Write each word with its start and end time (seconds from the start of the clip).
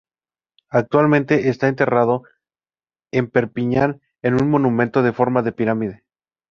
Actualmente 0.71 1.49
está 1.49 1.67
enterrado 1.67 2.23
en 3.11 3.29
Perpiñán, 3.29 4.01
en 4.23 4.33
un 4.41 4.49
monumento 4.49 5.05
en 5.05 5.13
forma 5.13 5.43
de 5.43 5.51
pirámide. 5.51 6.03